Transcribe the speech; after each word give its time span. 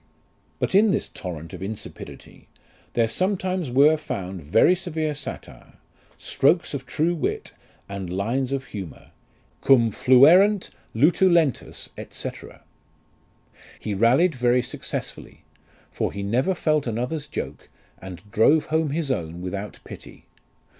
But 0.57 0.73
in 0.73 0.89
this 0.89 1.07
torrent 1.07 1.53
of 1.53 1.61
insipidity, 1.61 2.47
there 2.93 3.07
sometimes 3.07 3.69
were 3.69 3.97
found 3.97 4.41
very 4.41 4.73
severe 4.73 5.13
satire, 5.13 5.73
strokes 6.17 6.73
of 6.73 6.87
true 6.87 7.13
wit, 7.13 7.53
and 7.87 8.09
lines 8.09 8.51
of 8.51 8.65
humour, 8.65 9.11
cumjluerent 9.61 10.71
lutulentus, 10.95 11.89
fyc. 11.95 12.61
He 13.79 13.93
rallied 13.93 14.33
very 14.33 14.63
successfully; 14.63 15.43
for 15.91 16.11
he 16.11 16.23
never 16.23 16.55
felt 16.55 16.87
another's 16.87 17.27
joke, 17.27 17.69
and 18.01 18.23
drove 18.31 18.65
home 18.73 18.89
his 18.89 19.11
own 19.11 19.39
without 19.43 19.77
pity. 19.83 20.25